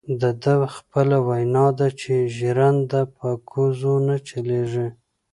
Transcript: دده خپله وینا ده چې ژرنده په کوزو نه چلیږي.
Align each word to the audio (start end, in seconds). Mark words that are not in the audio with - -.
دده 0.21 0.55
خپله 0.75 1.17
وینا 1.27 1.67
ده 1.79 1.87
چې 2.01 2.13
ژرنده 2.37 3.01
په 3.17 3.27
کوزو 3.49 3.95
نه 4.07 4.15
چلیږي. 4.27 4.87